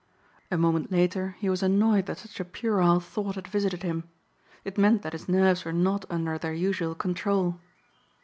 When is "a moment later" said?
0.49-1.35